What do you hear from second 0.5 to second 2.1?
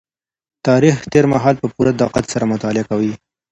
تاريخ تېر مهال په پوره